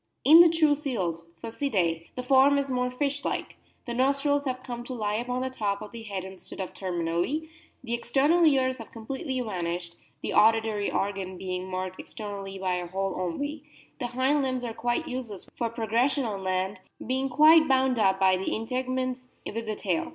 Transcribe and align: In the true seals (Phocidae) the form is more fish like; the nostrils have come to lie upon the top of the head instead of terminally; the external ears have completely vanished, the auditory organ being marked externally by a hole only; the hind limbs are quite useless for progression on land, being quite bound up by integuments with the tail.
In 0.25 0.41
the 0.41 0.49
true 0.49 0.73
seals 0.73 1.27
(Phocidae) 1.43 2.07
the 2.15 2.23
form 2.23 2.57
is 2.57 2.71
more 2.71 2.89
fish 2.89 3.23
like; 3.23 3.57
the 3.85 3.93
nostrils 3.93 4.45
have 4.45 4.59
come 4.63 4.83
to 4.85 4.95
lie 4.95 5.13
upon 5.17 5.43
the 5.43 5.51
top 5.51 5.79
of 5.83 5.91
the 5.91 6.01
head 6.01 6.23
instead 6.23 6.59
of 6.59 6.73
terminally; 6.73 7.49
the 7.83 7.93
external 7.93 8.43
ears 8.43 8.77
have 8.79 8.89
completely 8.91 9.39
vanished, 9.41 9.95
the 10.23 10.33
auditory 10.33 10.91
organ 10.91 11.37
being 11.37 11.69
marked 11.69 11.99
externally 11.99 12.57
by 12.57 12.77
a 12.77 12.87
hole 12.87 13.13
only; 13.21 13.63
the 13.99 14.07
hind 14.07 14.41
limbs 14.41 14.63
are 14.63 14.73
quite 14.73 15.07
useless 15.07 15.47
for 15.55 15.69
progression 15.69 16.25
on 16.25 16.43
land, 16.43 16.79
being 17.05 17.29
quite 17.29 17.67
bound 17.67 17.99
up 17.99 18.19
by 18.19 18.35
integuments 18.35 19.27
with 19.45 19.67
the 19.67 19.75
tail. 19.75 20.09